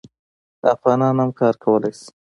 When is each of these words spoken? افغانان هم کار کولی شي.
افغانان 0.73 1.15
هم 1.21 1.29
کار 1.39 1.55
کولی 1.63 1.91
شي. 1.99 2.07